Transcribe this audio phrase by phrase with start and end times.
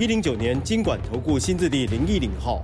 [0.00, 2.62] 一零九年金管投顾新字第零一零号。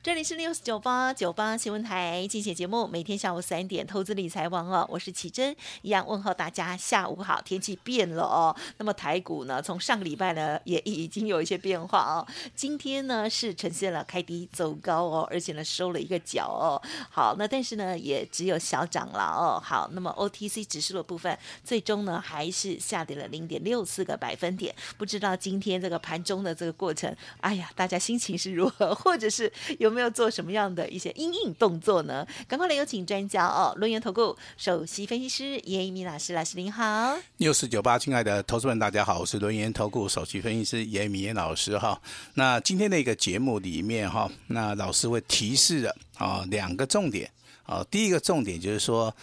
[0.00, 7.42] 这里是 News 九八九八新闻台，进行节目，每天下午三点，投资理财王哦，我是启珍，一样问候大家下午好。
[7.42, 12.24] 天气变了哦，那么台股呢，从上个礼拜呢，也已经有一些变化哦。
[12.54, 16.80] 今天呢是呈现了开低走高哦，而且呢收了一个脚哦。
[17.10, 19.60] 好，那但是呢也只有小涨了哦。
[19.60, 24.72] 好，那么 OTC 指数的部分，最终呢还是下跌了零点六四个百分点。
[24.96, 30.08] 不知道今天这个盘中的这个过程，哎呀，大家心情是如何，或者是有有没有？
[30.18, 32.26] 做什么样的一些因应动作呢？
[32.48, 37.16] 赶快来有请专家哦，轮研投顾首席分析师严一民老师，老师您好。
[37.36, 42.00] 六四九八，亲爱的投资们，大家好，我是轮研投顾首席分析师严一民老师哈。
[42.34, 47.30] 那今天的一个节目里面哈，那老师会提示的啊两个重点
[47.62, 49.14] 啊，第一个重点就是说，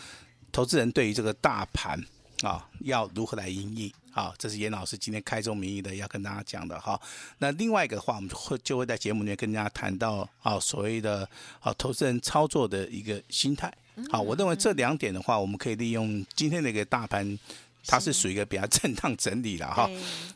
[0.51, 1.99] 投资人对于这个大盘
[2.41, 3.91] 啊要如何来因应。
[4.15, 6.97] 好，这是严老师今天开宗明义的要跟大家讲的哈。
[7.39, 11.27] 那另外一个的话，我们会就会在节目里面跟大家谈到啊，所谓的
[11.59, 13.69] 啊投资人操作的一个心态。
[14.09, 17.37] 好，我认为这两点的话，我们可以利用今天的一个大盘，
[17.85, 19.89] 它是属于一个比较震荡整理了哈。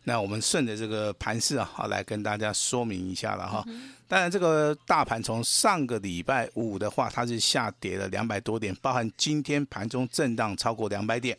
[0.04, 3.64] 那我们顺着这个盘势啊，来跟大家说明一下了哈。
[4.10, 11.38] 当然，这个大盘从上个礼拜五的话，它是下跌了两百多点，包含今天盘中震荡超过两百点。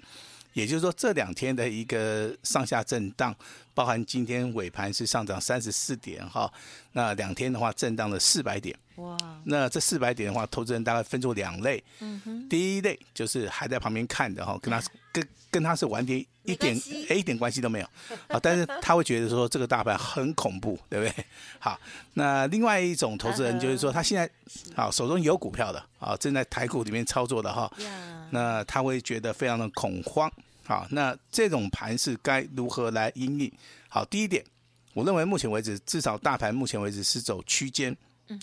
[0.53, 3.35] 也就是说，这两天的一个上下震荡，
[3.75, 6.53] 包含今天尾盘是上涨三十四点哈，
[6.93, 8.77] 那两天的话震荡了四百点。
[8.97, 9.17] 哇！
[9.45, 11.83] 那这四百点的话，投资人大概分作两类。
[12.01, 12.49] 嗯哼。
[12.49, 16.77] 第一类就是还在旁边看的哈，跟他跟跟他是完全一点
[17.09, 17.87] 哎一点关系都没有
[18.29, 21.25] 啊，但是他会觉得说这个大盘很恐怖，对不对？
[21.59, 21.81] 好，
[22.15, 24.29] 那另外一种投资人就是说他现在
[24.77, 27.71] 好手中有股票的啊，正在台股里面操作的哈。
[28.33, 30.31] 那他会觉得非常的恐慌，
[30.71, 33.53] 好，那这种盘是该如何来应应？
[33.89, 34.45] 好，第一点，
[34.95, 37.97] 我认为目前为止，至少大盘目前为止是走区间，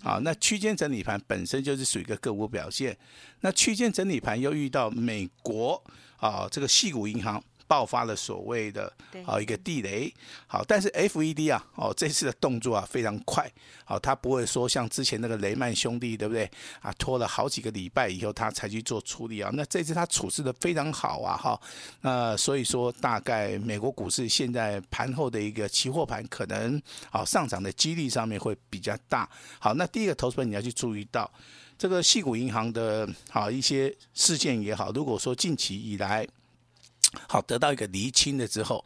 [0.04, 2.98] 好，那区间整理盘本身就是属于一个个股表现，
[3.40, 5.82] 那区间整理盘又遇到美国
[6.18, 7.42] 啊这个系股银行。
[7.68, 8.92] 爆发了所谓的
[9.26, 10.12] 啊一个地雷，
[10.48, 13.52] 好，但是 FED 啊哦这次的动作啊非常快，
[13.84, 16.50] 好，他不会说像之前那个雷曼兄弟对不对？
[16.82, 21.60] 啊拖了好几个礼拜以后他才去做处理啊，那这次他处置的非常好啊哈，
[22.02, 29.30] 那所以说大概美国股市现在盘后的一个期货盘可能啊上涨的几率上面会比较大，
[29.60, 31.30] 好，那第一个投资人你要去注意到
[31.78, 36.26] 这个矽谷银行的啊一些事件也好，如果说近期以来。
[37.28, 38.84] 好，得到一个厘清了之后，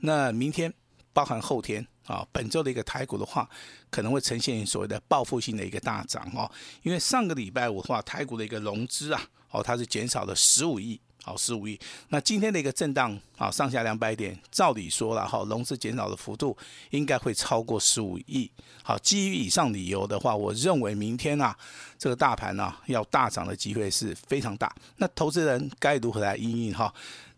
[0.00, 0.72] 那明天
[1.12, 3.48] 包含后天啊，本周的一个台股的话，
[3.90, 6.50] 可能会呈现所谓的报复性的一个大涨哦。
[6.82, 11.78] 因为上个礼拜五的话，台股的一个融资啊，哦，它是减少了十五亿，好，十五亿。
[12.08, 16.56] 那今天的一个震荡啊，上下两百点，照理说了哈，融资减少的幅度
[16.90, 18.50] 应该会超过十五亿。
[18.82, 21.56] 好，基于以上理由的话，我认为明天啊，
[21.96, 24.74] 这个大盘啊要大涨的机会是非常大。
[24.96, 26.92] 那投资人该如何来应应哈？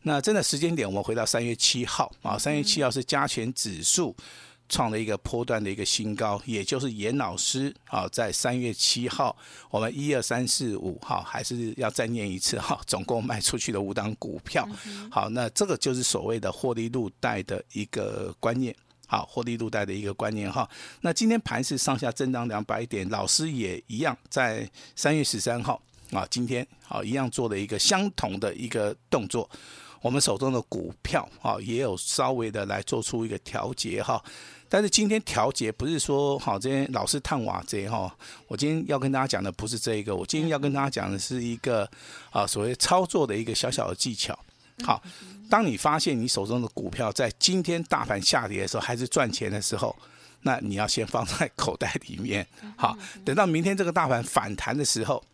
[0.06, 4.14] 那真的时间点，我们回到三月七号啊，三月七号是加权指数
[4.68, 9.36] 创了一个波段的一个新高，也就是严老师啊，在三月七号，
[9.68, 14.64] 我们一二三四五哈，还是要再念一次哈， 总共卖出去的五档股票，
[15.10, 18.72] 好，那这个就是所谓的获利入袋的一个观念，
[19.08, 20.70] 好，获利入袋的一个观念哈。
[21.00, 29.50] 那今天盘是上下震荡两百点，老师也一样，在三月十三号啊，今天好一样做了一个相同的一个动作。
[30.00, 34.22] 我们手中的股票啊，也有稍微的来做出一个调节哈，
[34.68, 38.14] 但是今天调节不是说好，这些老是探瓦贼哈。
[38.46, 41.88] 我今天要跟大家讲的不是这一个，我今天要跟大家讲的是一个
[42.30, 44.38] 啊所谓操作的一个小小的技巧。
[44.84, 45.02] 好，
[45.50, 49.96] 当你发现你手中的股票在今天大盘下跌的时候还是赚钱的时候，
[50.42, 52.46] 那你要先放在口袋里面。
[52.76, 55.24] 好，等到明天这个大盘反弹的时候。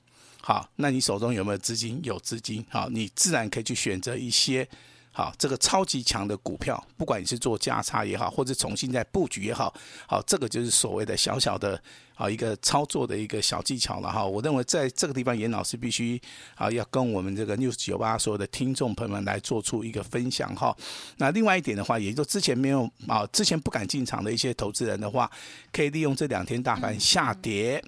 [0.45, 2.01] 好，那你手中有没有资金？
[2.03, 4.69] 有资金，好，你自然可以去选择一些
[5.13, 9.73] 好，这个超级强的股票，不管你是做价差也好，或者重新再布局也好，
[10.07, 11.81] 好，这个就是所谓的小小的
[12.17, 14.25] 啊一个操作的一个小技巧了哈。
[14.25, 16.21] 我认为在这个地方，严老师必须
[16.57, 20.77] 啊要跟我们这个 News 九八所有的听众朋友们来做出一个分享哈。
[21.19, 25.31] 那另外一点的话，也就之前没有啊，之前不敢进场的一些投资人的话，
[25.71, 27.85] 可以利用这两天大盘下跌，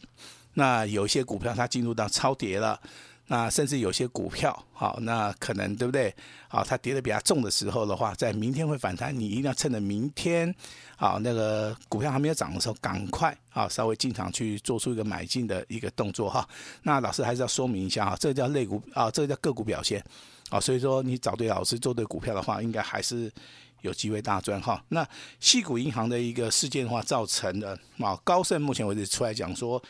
[0.54, 2.80] 那有一些股票它进入到超跌了。
[3.26, 6.14] 那甚至有些股票，好，那可能对不对？
[6.46, 10.54] 好，它跌得比较重的时候的话，在明天会反弹，你一定要趁着明天，
[10.98, 16.46] 好，那个股票还没有涨的时候，赶快啊，稍微进场去做出一个买进的一个动作哈。
[16.82, 20.04] 那老师还是要说明一下哈，这个叫类股啊，这个叫个股表现
[20.50, 23.32] 啊，所以说你找对老师做对股票的话，应该还是
[23.80, 24.84] 有机会大赚哈。
[24.90, 25.02] 那
[25.40, 27.70] 矽谷银行的一个事件的话，造成的
[28.00, 29.82] 啊，高盛目前为止出来讲说。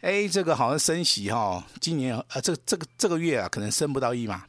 [0.00, 4.44] 哎，这个好像升息哈、哦，今年呃，这个这个这个月啊，可能升不到一码。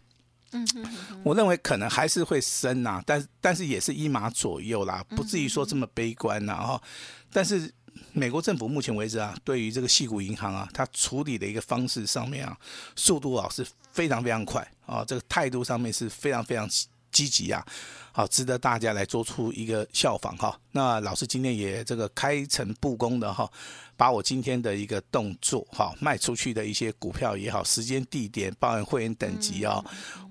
[0.53, 6.83] 嗯哼哼哼，我认为可能还是会升呐、啊，但但是也是一码左右啦，不至于说这么悲观呐、啊、哈。
[7.31, 7.73] 但是
[8.11, 12.57] 美国政府目前为止啊，对于这个细谷银行啊，它处理的一个方式上面啊，
[12.95, 16.69] 速度啊是非常非常快啊，这个态度上面是非常非常
[17.11, 17.65] 积极啊。
[18.13, 20.59] 好，值得大家来做出一个效仿哈。
[20.71, 23.49] 那老师今天也这个开诚布公的哈，
[24.01, 29.79] 把我今天的一个动作哈，卖出去的一些股票也好，时间、地点、包含会员等级啊，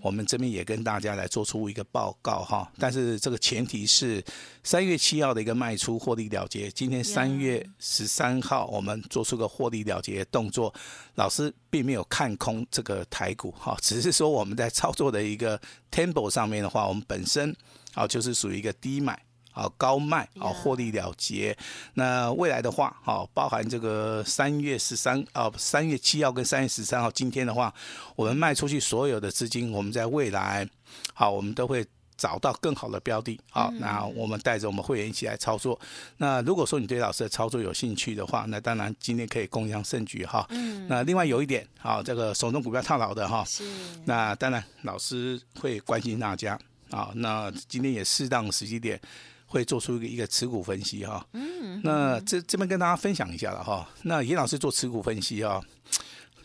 [0.03, 2.69] 我们这边也跟大家来做出一个报告哈。
[2.81, 4.21] 但是这个前提是
[4.65, 10.75] 三月七号的一个卖出获利了结，今天三月十三号我们做出个获利了结的动作，
[11.15, 15.57] 老师并没有看空这个台股哈，只是说我们在操作的一个
[15.93, 17.57] tempo 上面的话，我们本身。
[17.95, 19.21] 啊，就是属于一个低买，
[19.61, 21.55] 好高卖，啊获利了结。
[21.93, 27.73] 那未来的话，好包含这个三月十三啊，三月七号跟三月十三号，今天的话，
[28.17, 30.67] 我们卖出去所有的资金，我们在未来，
[31.13, 31.85] 好，我们都会
[32.17, 33.39] 找到更好的标的。
[33.51, 35.79] 好，那我们带着我们会员一起来操作。
[36.17, 40.47] 那如果说你对老师的操作有兴趣的话，那当然今天可以共襄盛举哈。
[40.49, 40.89] 嗯。
[40.89, 43.45] 那另外有一点，好，这个手中股票套牢的哈。
[43.45, 43.63] 是。
[44.07, 46.59] 那当然，老师会关心大家。
[46.91, 49.01] 啊，那今天也适当的时机点
[49.51, 51.27] 会做出一个一个持股分析哈。
[51.33, 53.87] 嗯，那这这边跟大家分享一下了哈。
[54.03, 55.61] 那严老师做持股分析啊，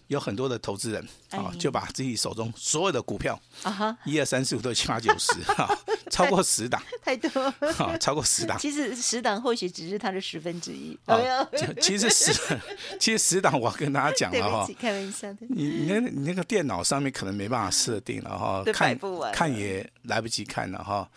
[0.07, 5.69] 有很多的投资人啊，就把自己手中所有的股票啊哈，一二三四五六七八九十 哈，
[6.09, 7.29] 超过十档，太 多，
[7.77, 8.57] 啊，超过十档。
[8.57, 10.97] 其实十档或许只是它的十分之一。
[11.05, 11.47] 哦，
[11.79, 12.33] 其实十，
[12.99, 14.67] 其实十档我要跟大家讲了哈。
[14.79, 15.39] 开玩笑的。
[15.49, 18.97] 你你那你那个电脑上面可能没办法设定了哈，看
[19.31, 21.07] 看也来不及看了哈。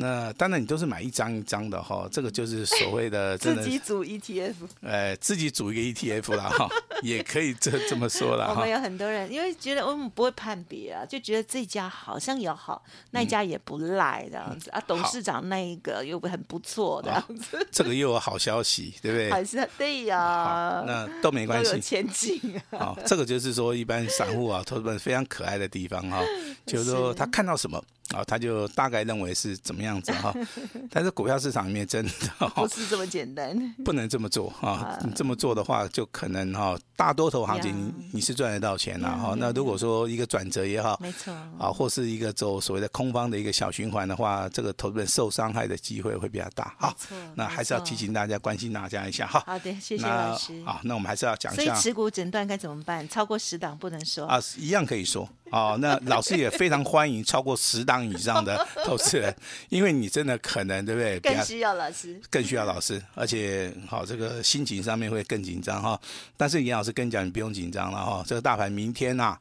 [0.00, 6.68] 那当然，你都是买一张一张的哈，这个就是所谓的 真的自己组 ETF，呃，自己组一个 ETF 啦哈，
[7.02, 8.46] 也可以这这么说啦。
[8.50, 12.80] 我们有很多人因为觉得我们不会判别啊，就觉得这家好像也好，
[13.10, 17.66] 那家也不赖这样子、嗯、啊，董事长那一个又很不错这样子。
[17.72, 19.30] 这个又有好消息，对不对？
[19.32, 22.40] 还 是对呀，那都没关系，有前景
[22.70, 22.78] 啊。
[22.78, 26.22] 好，这个就是说一般散户啊，投资人非常可爱的地方哈，
[26.64, 27.82] 就是说他看到什么。
[28.14, 30.34] 啊、哦，他就大概认为是怎么样子哈，
[30.90, 34.98] 但是股票市场里面真的、哦、不是这么简单，不能这么做啊！
[35.04, 39.34] 你这么做的话，就可能哈、哦，大多头行情你，是赚得到钱了哈。
[39.38, 46.74] 那如果说一个转折也好，没错啊，或是一个走所谓的空方的一个小循环的话，这个投资人受伤害的机会会比较大。
[46.78, 46.96] 哈，
[47.34, 49.42] 那还是要提醒大家，关心大家一下哈。
[49.44, 50.64] 好的，谢谢老师。
[50.64, 53.06] 好，那我们还是要讲一下，所以持股诊断该怎么办？
[53.06, 55.28] 超过十档不能说啊，一样可以说。
[55.52, 59.34] 哦，那老师也非常欢迎超过十档以上的 投资人，
[59.68, 61.18] 因为你真的可能对不对？
[61.20, 65.98] 更需要老师，更需要老师，而且好、哦、这个心情上面会更紧张哈。
[66.36, 68.24] 但是严老师跟你讲，你不用紧张了哈、哦。
[68.26, 69.40] 这个大盘明天呐、啊，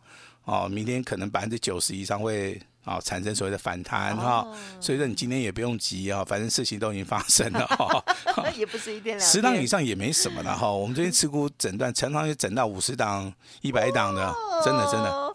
[0.65, 2.61] 哦，明天可能百分之九十以上会。
[2.87, 8.01] 啊、哦，产生所谓的反弹哈、哦，所以说你今天也不用急啊、哦，反正事情都已经发生了哈。
[8.55, 10.71] 也不是一天两，十档以上也没什么了哈。
[10.71, 14.33] 我们最近持股诊断，常常也诊到五十档、一百档的，
[14.63, 15.26] 真的真的。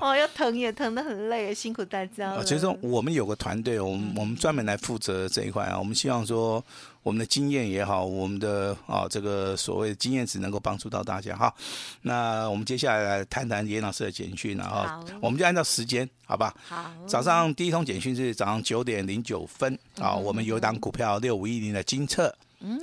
[0.00, 2.44] 哦，要疼也疼得很累，辛苦大家了。
[2.44, 5.78] 其实说我们有个团队，我们我们专门来负责这一块啊。
[5.78, 6.62] 我们希望说。
[7.04, 11.54] 我们的经验也好，我们的啊这个所谓的经验值能够帮助到大家哈。
[12.02, 14.84] 那我们接下来来谈谈严老师的简讯，然后
[15.22, 16.54] 我们就按照时间，好吧？
[16.68, 16.90] 好。
[17.06, 22.36] 早上第一通简讯是早上九点零九分啊，我们有一档股票六五一零的精测，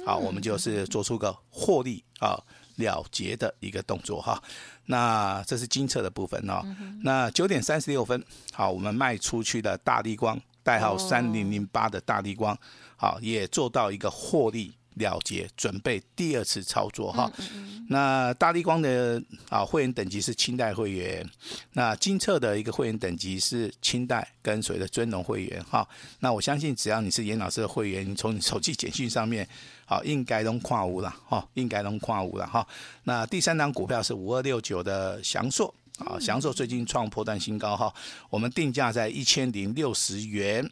[0.03, 2.41] 好，我们就是做出个获利啊
[2.75, 4.41] 了结的一个动作哈。
[4.85, 6.61] 那这是精测的部分哦。
[7.01, 12.57] 那九点三十六分，好，我们卖出去的大力光，代号三零零八的大力光。
[12.97, 17.31] 好，也做到一个获利了结，准备第二次操作哈。
[17.87, 21.27] 那大立光的啊会员等级是清代会员，
[21.73, 25.87] 那金策的一个会员等级是清代跟随的尊荣会员哈。
[26.19, 29.47] 那我相信只要你是严老师的会员，你从你手机简讯上面
[29.85, 32.67] 好应该能跨五了哈，应该能跨五了哈。
[33.03, 37.93] 那第三档股票是五二六九的祥硕啊，祥硕最近创波段新高哈，
[38.29, 40.69] 我们定价在一千零六十元。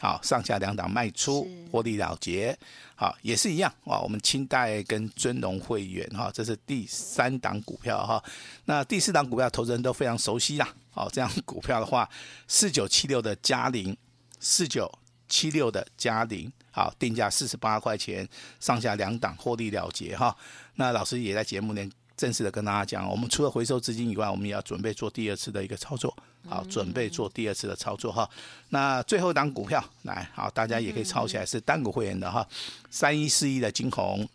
[0.00, 2.58] 好，上下两档卖出，获利了结。
[2.96, 4.00] 好，也是一样啊。
[4.00, 8.22] 我们清代跟尊龙会员哈，这是第三档股票哈。
[8.64, 10.66] 那第四档股票，投资人都非常熟悉啦。
[10.90, 12.08] 好，这样股票的话，
[12.48, 13.94] 四九七六的嘉陵，
[14.38, 14.90] 四九
[15.28, 18.26] 七六的嘉陵，好，定价四十八块钱，
[18.58, 20.34] 上下两档获利了结哈。
[20.76, 21.88] 那老师也在节目内。
[22.20, 26.14] 正式的跟大家讲，我们除了回收资金以外，我们也要准备做第二次的一个操作，
[26.46, 28.28] 好，准备做第二次的操作哈。
[28.68, 32.46] 那最后一档股票来，好，大家也可以抄起来，是单股会员的哈，
[32.90, 34.28] 三一四一的金红，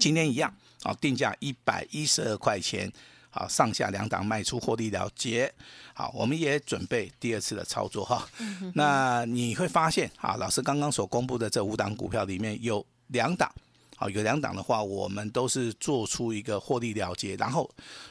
[0.00, 0.50] 今天一样，
[0.82, 2.90] 好，定价一百一十二块钱，
[3.28, 5.52] 好，上下两档卖出获利了结，
[5.92, 8.26] 好，我们也准备第二次的操作哈。
[8.72, 13.52] 那你会发现，啊，老师刚刚所公布的这五档股票里面有两档。
[13.96, 17.70] 好，有两档的话，我们都是做出一个获利了结，然后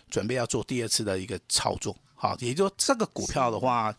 [0.10, 1.96] 准备要做第二次的一个操作。
[2.16, 3.94] 好，也就是说这个股票的话，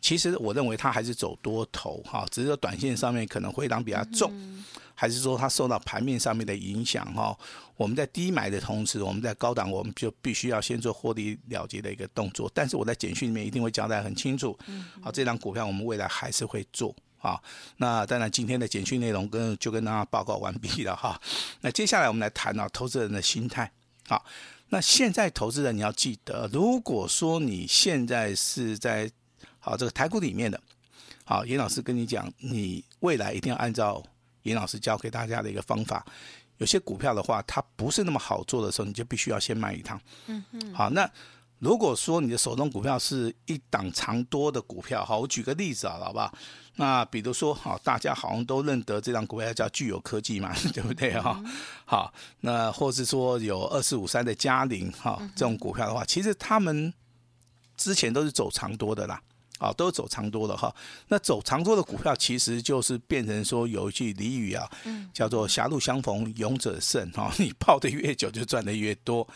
[0.00, 4.32] 其实我认为它还是走多头哈，只是说短线上面可能回档比较重，
[4.96, 7.38] 还是说它受到盘面上面的影响哈。
[7.76, 12.50] 我们在低买的同时，我们在高档我们就必须要先做获利了结的一个动作。
[12.52, 14.58] 但是我在简讯里面一定会交代很清楚。
[15.00, 16.92] 好，这档股票我们未来还是会做。
[17.20, 17.42] 好，
[17.78, 21.20] 那当然今天的简讯内容跟就跟大家报告完毕了哈。
[21.62, 23.70] 那接下来我们来谈啊，投资人的心态。
[24.06, 24.24] 好，
[24.68, 29.10] 那现在投资人你要记得，如果说你现在是在
[29.58, 30.60] 好这个台股里面的，
[31.24, 34.00] 好，严老师跟你讲，你未来一定要按照
[34.44, 36.06] 严老师教给大家的一个方法。
[36.58, 40.00] 有些股票的话，它不是那么好做的时候，你就必须要先卖一趟。
[40.26, 40.72] 嗯嗯。
[40.72, 41.10] 好，那。
[41.58, 46.32] 如果说你的手中股票是一档长多的股票，好，我举个例子啊，好不好？
[46.76, 51.42] 那比如说，好，大家好像都认得这档股票叫具有科技嘛， 对不对哈？
[51.84, 56.94] 好，那或是说有二四五三的嘉陵，哈，这种股票的话，其实他们
[57.76, 59.20] 之前都是走长多的啦，
[59.58, 60.72] 啊，都是走长多的哈。
[61.08, 64.70] 那走长多的股票，其实就是变成说有一句俚语啊，
[65.12, 69.26] 叫做“狭路相逢勇者胜”哈，你泡得越久，就赚得越多。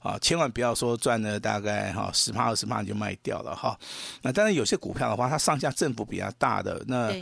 [0.00, 3.78] 啊，千万不要说赚了大概哈十趴二十趴你就卖掉了哈。
[4.22, 7.14] 那当然有些股票的话，它上下振幅比较大的，那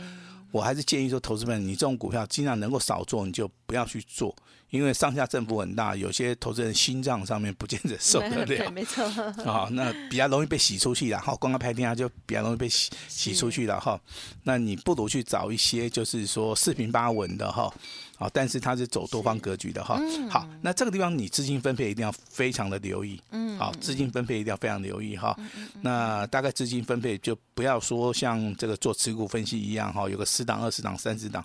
[0.51, 4.35] 我还是建议说，投资们你这种股票尽量能够少做，你就不要去做。
[4.71, 8.45] 因为上下振幅很大，有些投资人心脏上面不见得受得 了。
[8.45, 9.03] 对，没错。
[9.43, 13.99] 啊， 那比较容易被洗出去了哈，光个拍天啊就比较容易被洗洗出去了哈。
[14.43, 17.73] 那你不如去找一些就是说四平八稳的哈，
[18.19, 19.99] 啊，但是它是走多方格局的哈。
[20.29, 23.19] 好，那这个地方你资金分配一定要非常的留意。
[23.31, 23.57] 嗯。
[23.57, 25.35] 好，资金分配一定要非常留意哈。
[25.81, 31.43] 那大概资金分配就不要说像这个做持股分析一样哈，有个十档、二十档、三十档，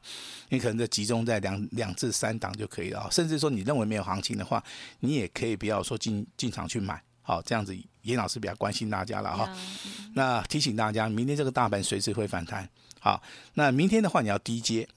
[0.50, 3.08] 你可能就集中在两两至三档就可以了。
[3.10, 4.62] 甚至说你认为没有行情的话，
[5.00, 9.54] 你也可以不要说进进场去买，好，这样子严老师比较关心大家了哈。
[10.14, 12.68] 那提醒大家，明天这个大盘随时会反弹，
[13.00, 14.88] 好，那明天的话你要低接，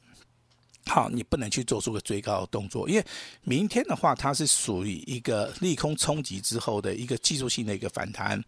[0.86, 3.06] 好，你不能去做出个追高的动作，因为
[3.44, 8.42] 明天的话它是属于一个利空冲击之后的一个技术性的一个反弹，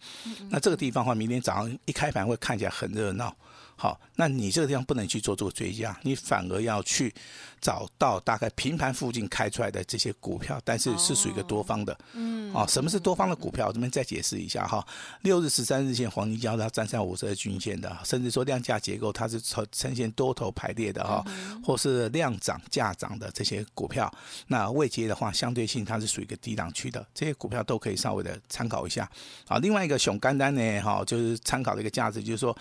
[0.49, 3.35] 那这个地方的话，明天早上一开盘会看起来很热闹。
[3.81, 7.13] 好，那你这个地方不能去做这个追加，你反而要去
[7.61, 11.97] 找到大概平盘附近开出来的这些股票，但是是属于一个多方的。
[12.11, 13.67] 嗯，啊，什么是多方的股票？
[13.67, 14.85] 我这边再解释一下哈。
[15.21, 21.23] 六日、十三日线黄金交叉站上五十二均线的，甚至说量价结构它是呈呈现多头排列的哈，
[21.63, 24.13] 或是量涨价涨的这些股票，
[24.47, 29.09] 那未接的话相对性它是属于一个低档区的，这些股票都可以稍微的参考一下。
[29.47, 32.53] 啊，另外一个熊肝单呢，哈，就是参考的一个价值，就是说。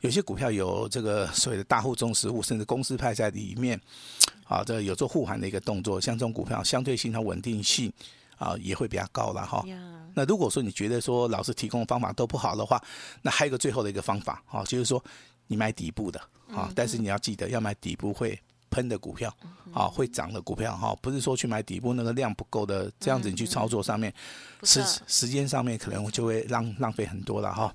[0.00, 3.80] 有些股票有这个所谓的大户、中实户，甚至公司派在里面，
[4.44, 6.00] 啊，这个有做护盘的一个动作。
[6.00, 7.92] 像这种股票，相对性它稳定性
[8.36, 9.64] 啊也会比较高了哈。
[10.14, 12.82] 那如果说你觉得说老师提供的方法都不好的话，
[13.22, 15.02] 那还有一个最后的一个方法啊，就是说
[15.46, 16.18] 你买底部的
[16.52, 18.38] 啊，但是你要记得要买底部会
[18.70, 19.32] 喷的股票
[19.72, 24.12] 啊，会涨的股票哈，不是说去买底部那个量不够的，这样子你去操作上面
[24.62, 27.72] 时时间上面可能就会浪浪费很多了哈。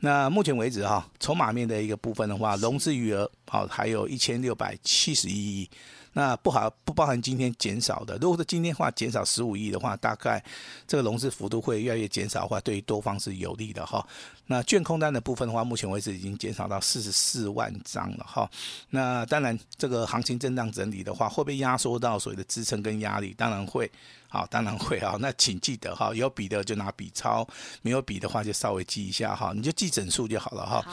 [0.00, 5.70] 那目前为止哈，筹码面的一个部分的话，融资余额好还有一千六百七十一亿，
[6.12, 8.16] 那不好不包含今天减少的。
[8.18, 10.42] 如果说今天话减少十五亿的话，大概
[10.86, 14.04] 这个融资幅度会越来越减少的话，对于多方是有利的哈。
[14.46, 18.50] 那券空单的部分的话，目前为止已经减少到四十四万张了哈。
[18.90, 23.32] 那当然，这个行情震荡整理的话，会不会压缩到所谓的支撑跟压力？
[23.38, 23.88] 当然会，
[24.28, 25.16] 好，当然会啊。
[25.20, 27.46] 那请记得哈，有笔的就拿笔抄，
[27.82, 30.84] 没有笔的话就稍微记一下哈，你就记整数就好了哈。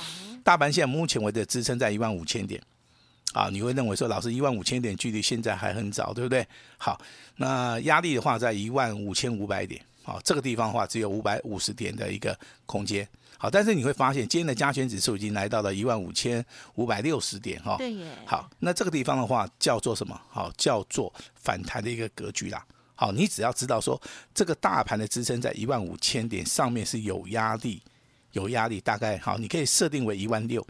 [0.44, 2.62] 大盘现在目前为止支撑在一万五千点。
[3.34, 6.48] 啊，你会认为说，老师一万五千点距离现在还很早，对不对？
[6.77, 7.00] 好，
[7.36, 13.07] 那压力的话在一万五千五百点，好，这个地方的话只有五百五十点的一个空间。
[13.38, 16.43] 好，但是你会发现今天的加权指数已经来到了一万五千
[16.74, 17.75] 五百六十点，哈。
[17.77, 18.07] 对耶。
[18.25, 20.19] 好，那这个地方的话叫做什么？
[20.29, 22.65] 好，叫做反弹的一个格局啦。
[22.96, 24.01] 好，你只要知道说
[24.34, 27.79] 这个大盘的支撑在一万五千点上面是有压力，
[28.31, 30.65] 有压力，大概好，你可以设定为一万六。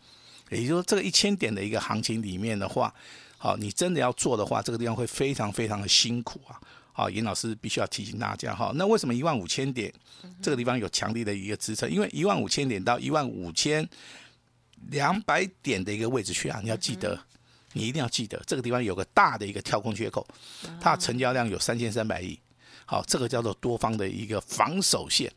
[0.50, 2.94] 也就是说，这个一千点的一个行情里面的话，
[3.38, 6.60] 好，你真的要做的话，这个地方会非常非常的辛苦啊！
[6.94, 8.72] 好，严老师必须要提醒大家哈。
[8.76, 9.94] 那为什么一万五千点
[10.42, 11.92] 这个地方有强力的一个支撑？
[11.92, 13.88] 因为一万五千点到一万五千
[14.90, 17.20] 两百点的一个位置去啊，你要记得，
[17.74, 20.26] 你一定要记得，这个地方有个大的一个跳空缺口，
[20.80, 22.40] 它的成交量有三千三百亿。
[22.90, 25.30] 好，这个叫做多方的一个防守线，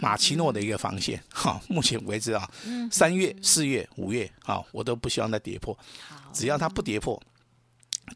[0.00, 1.22] 马奇诺的一个防线。
[1.30, 2.50] 哈，目前为止啊，
[2.90, 5.78] 三月、四月、五月，啊，我都不希望它跌破。
[6.32, 7.22] 只要它不跌破，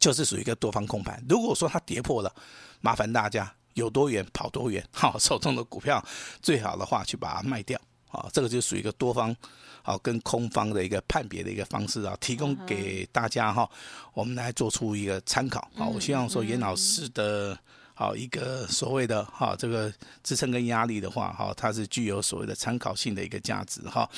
[0.01, 1.25] 就是属于一个多方控盘。
[1.29, 2.35] 如果说它跌破了，
[2.81, 4.85] 麻烦大家有多远跑多远。
[4.91, 6.05] 好， 手中的股票
[6.43, 7.81] 最好的话去把它卖掉。
[8.11, 9.35] 啊，这个就属于一个多方
[9.83, 13.71] 好跟空方的一个判别的一个方式啊，提供给大家哈，
[14.13, 15.71] 我们来做出一个参考。
[15.77, 17.57] 好，我希望说严老师的。
[18.03, 19.93] 好，一个所谓的哈，这个
[20.25, 24.11] 支撑跟压力的话，哈，它是具有所谓的参考性的一个价值哈。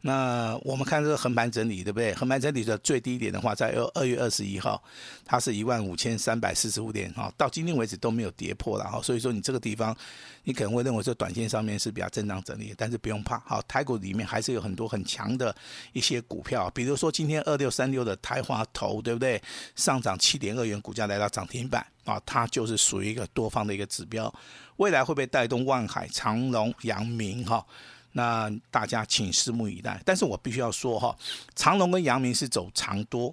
[0.00, 2.14] 那我们看这个横盘整理，对不对？
[2.14, 4.80] 横盘整理的最低点的话，在二二月二十一号，
[5.24, 9.02] 它是一万五千三百四十五点哈，到今天为止都没有跌破了哈。
[9.02, 9.96] 所以说，你这个地方，
[10.44, 15.52] 你可能会认为说短线上面是比较震荡整理，但是不用怕，好，台股里面还是有很多很强的
[15.94, 19.42] 一些股票，比如说今天二六三六的台华投，对不对？
[19.74, 21.84] 上涨七点二元，股价来到涨停板。
[22.04, 24.32] 啊，它就是属于一个多方的一个指标，
[24.76, 27.44] 未来会不会带动万海、长隆、阳明？
[27.44, 27.64] 哈，
[28.12, 30.02] 那大家请拭目以待。
[30.04, 31.16] 但是我必须要说哈，
[31.54, 33.32] 长隆跟阳明是走长多，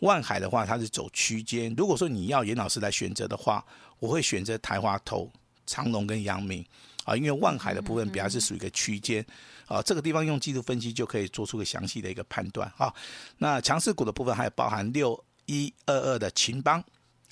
[0.00, 1.72] 万海的话它是走区间。
[1.76, 3.64] 如果说你要严老师来选择的话，
[4.00, 5.30] 我会选择台华投、
[5.66, 6.64] 长隆跟阳明
[7.04, 9.24] 啊，因为万海的部分比较是属于一个区间
[9.66, 12.92] 啊，这个地方用技术分析就可以做出个详细的一个判断啊。
[13.38, 16.82] 那强势股的部分还有包含六一二二的秦邦。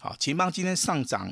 [0.07, 1.29] 好，秦邦今天上涨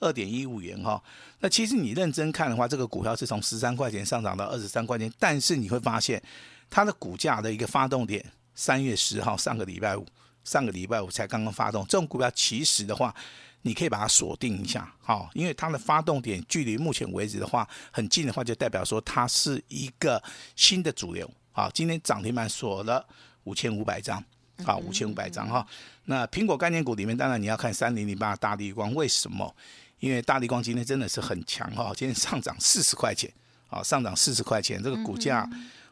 [0.00, 1.02] 二点一五元哈，
[1.40, 6.22] 那其实你认真看的话，这个股票是从十三块钱上涨到二十三块钱，但是你会发现
[6.68, 8.22] 它的股价的一个发动点，
[8.54, 10.06] 三月十号上个礼拜五，
[10.44, 13.14] 上个礼拜五才刚刚发动，这种股票其实的话，
[13.62, 20.22] 你可以把它锁定一下，好，因为它的发动点距离目前为止的话很近的话，就代表说它是一个
[20.54, 23.08] 新的主流，好，今天涨停板锁了
[23.44, 24.22] 五千五百张。
[24.64, 25.66] 好，五千五百张哈。
[26.04, 29.54] 那苹果概念股里面，当然你要看三零零八大地光，为什么？
[30.00, 33.28] 因为大地光今天真的是很强哈，今天上涨四十块钱，
[33.68, 35.48] 啊，上涨四十块钱，这个股价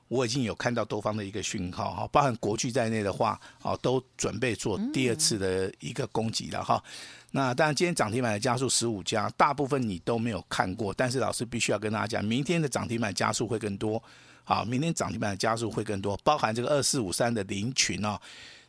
[0.06, 6.80] 我已经有看到多方的一个讯号哈，包含国巨在内的话，啊，都准备做第二次的一个攻击了哈。
[7.32, 14.00] 那当然，今天涨停板的加速十五家，大部分你都没有看过，但是老师必须要跟大家讲，明天的涨停板加速会更多，
[14.44, 18.16] 好，明天涨停板的加速会更多，包含这个二四五三的凌群哦。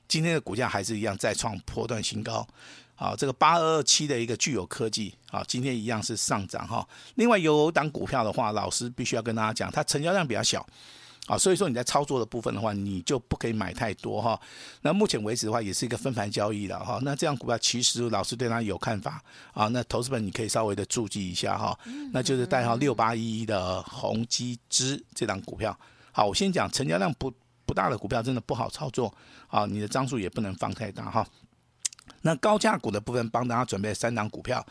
[0.07, 2.47] 今天的股价还是一样再创波段新高，
[2.95, 6.87] 好，这个八二二七的一个具有科技，啊，今天一样是上涨哈。
[7.15, 10.65] 另外有档股票的话，老师必须要跟大家讲，它成交量比较小，
[11.27, 14.39] 啊，所以说你在操作的部分的话，你就不可以买太多哈。
[14.81, 16.99] 那目前为止的话，也是一个分盘交易的哈。
[17.03, 19.21] 那这样股票其实老师对它有看法
[19.53, 19.67] 啊。
[19.67, 21.77] 那投资本你可以稍微的注记一下哈，
[22.13, 25.77] 那就是代号六八一一的宏基资这档股票。
[26.13, 27.31] 好，我先讲成交量不。
[27.67, 29.13] 不大的股票真的不好操作
[29.47, 31.27] 啊，你的张数也不能放太大哈。
[32.27, 34.65] 那高价股的部分，帮大家准备三档股票。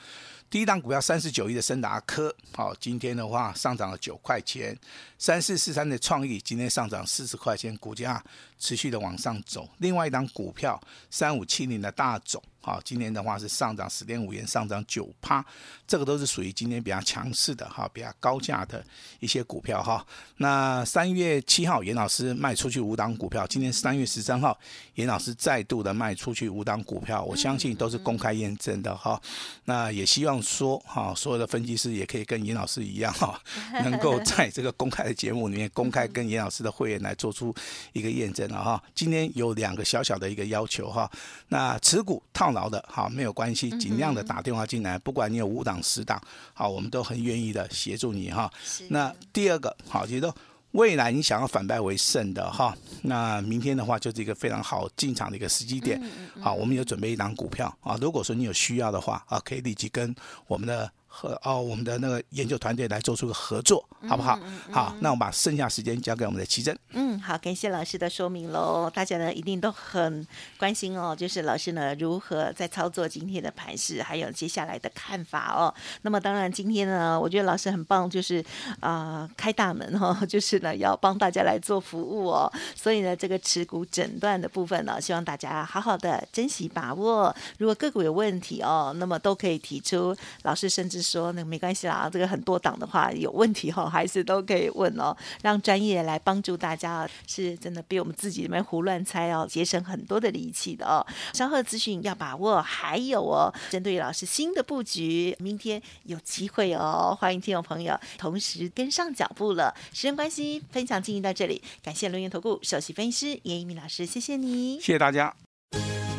[0.51, 4.79] 第一档股票三十九亿的升达科，好，今天的话上涨了九块钱。
[5.19, 8.23] 三四四三的创意今天上涨四十块钱，股价
[8.59, 9.67] 持续的往上走。
[9.79, 10.79] 另外一档股票
[11.11, 15.45] 三五七零的大种，好，今天的话是上涨十点五元，上涨九趴，
[15.87, 18.85] 这个都是属于今天比较强势的哈，比较高价的
[19.19, 20.07] 一些股票哈。
[20.37, 24.57] 那三月七号严老师卖出去五档股票，今天三月十三号
[24.95, 29.21] 严老师再度的卖出去五档股票，我相相信都是公开验证的哈。
[29.67, 33.41] 那也希望说哈，所有的分析师也可以跟严老师一样哈，
[33.85, 37.55] 能够在这个公开的节目里面公开跟严老师的会员来做出
[37.93, 38.83] 一个验证了哈。
[38.97, 41.09] 今天有两个小小的一个要求哈，
[41.49, 46.21] 那持股套牢的哈没有关系，尽量的打电话进来，不管你有五档十档，
[46.53, 48.53] 好，我们都很愿意的协助你哈。
[48.89, 50.35] 那第二个好，就是说。
[50.73, 56.01] 未来你想要反败为胜的哈，那明天的话就是一个非常好进场的一个时机点。
[56.41, 60.15] 好，我们有准备一档股票啊，如果说你有需要的话啊，可以立即跟
[60.47, 60.91] 我们的。
[61.17, 64.39] 和哦，我们的那个研究团队来做出个合作，好不好？
[64.43, 66.79] 嗯嗯、好，那我们把剩下时间交给我们的奇珍。
[66.91, 68.91] 嗯，好，感谢老师的说明喽。
[68.95, 70.27] 大家呢一定都很
[70.59, 75.73] 关心哦，就是老师呢如何在操作今天的盘势，还有接下来的看法哦。
[76.03, 78.45] 那么当然今天呢，我觉得老师很棒，就是
[78.81, 82.53] 啊、呃、开大门哦， 就是呢要帮大家来做服务哦。
[82.75, 87.35] 所以呢，这个持股诊断的部分呢，希望大家好好的珍惜把握。
[87.57, 91.06] 如果个股有问题哦，那么都可以提出，老师甚至。
[91.11, 101.07] 说那个没关系啦，这个很多档的话有问题哈，还是都可以问哦，让专业来帮助大家，是真的比我们自己里面胡乱猜哦，节省很多的力气的哦。
[101.33, 109.75] 稍后资讯要把握，还有哦，针对老师新的布局，明天有机会哦，欢迎听众朋友同时跟上脚步了。
[109.93, 115.35] 时间关系，分享进行到这里，感谢伦元投顾首席分析师严一鸣老师，谢谢你，谢谢大家。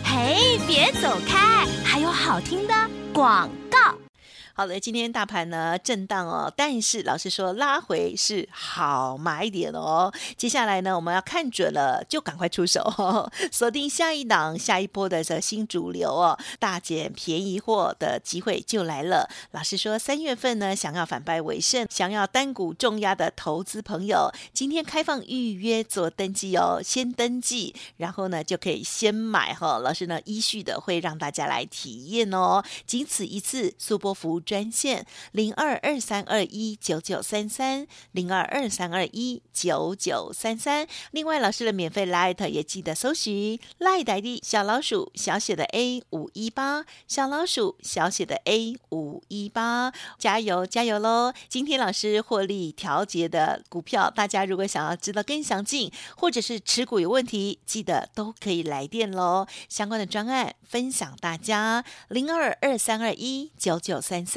[0.04, 2.74] 嘿，别走开，还有好听的
[3.14, 3.97] 广告。
[4.58, 10.12] 好的，今天大盘呢震荡哦，但是老师说拉回是好买点哦。
[10.36, 19.30] 接下来呢，我们要看准了就赶快出手，哦， 锁定下一档、下一波的这新主流哦，大减便宜货的机会就来了。
[19.52, 29.80] 老师说三月份呢，想要反败为胜，想要单股重压的投资朋友，今天开放预约做登记哦，先登记，然后呢就可以先买哈，哦。
[29.84, 34.42] 老师呢依序的会让大家来体验哦，仅此一次，速播服务。
[34.48, 40.88] 专线零二二三二一九九三三零二二三二一九九三三。
[41.12, 51.34] 另外，老师的免费 Light 也记得搜寻 Light ID 小老鼠小写的 A 五一八小老鼠小写的 A 五一八，加油加油喽！
[51.50, 59.46] 今天老师获利调节的股票，大家如果想要知道更详尽，或者是持股有问题，记得都可以来电喽。
[59.68, 64.37] 相关的专案分享大家零二二三二一九九三三。